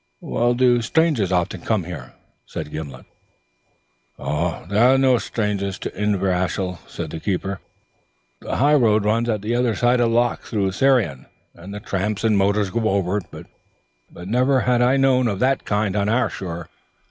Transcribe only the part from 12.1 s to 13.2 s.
and motors go over